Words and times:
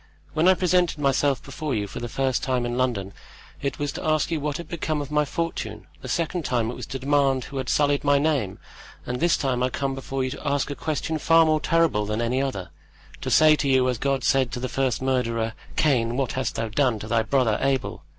"When 0.33 0.47
I 0.47 0.55
presented 0.55 0.97
myself 0.97 1.43
before 1.43 1.75
you 1.75 1.85
for 1.85 1.99
the 1.99 2.09
first 2.09 2.41
time 2.41 2.65
in 2.65 2.75
London, 2.75 3.13
it 3.61 3.77
was 3.77 3.91
to 3.91 4.03
ask 4.03 4.31
you 4.31 4.39
what 4.39 4.57
had 4.57 4.67
become 4.67 4.99
of 4.99 5.11
my 5.11 5.25
fortune; 5.25 5.85
the 6.01 6.07
second 6.07 6.43
time 6.43 6.71
it 6.71 6.73
was 6.73 6.87
to 6.87 6.97
demand 6.97 7.43
who 7.43 7.57
had 7.57 7.69
sullied 7.69 8.03
my 8.03 8.17
name; 8.17 8.57
and 9.05 9.19
this 9.19 9.37
time 9.37 9.61
I 9.61 9.69
come 9.69 9.93
before 9.93 10.23
you 10.23 10.31
to 10.31 10.47
ask 10.47 10.71
a 10.71 10.75
question 10.75 11.19
far 11.19 11.45
more 11.45 11.59
terrible 11.61 12.07
than 12.07 12.19
any 12.19 12.41
other, 12.41 12.71
to 13.21 13.29
say 13.29 13.55
to 13.57 13.69
you 13.69 13.87
as 13.89 13.99
God 13.99 14.23
said 14.23 14.51
to 14.53 14.59
the 14.59 14.67
first 14.67 15.03
murderer: 15.03 15.53
'Cain, 15.75 16.17
what 16.17 16.31
hast 16.31 16.55
thou 16.55 16.67
done 16.69 16.97
to 16.97 17.07
thy 17.07 17.21
brother 17.21 17.59
Abel? 17.61 18.03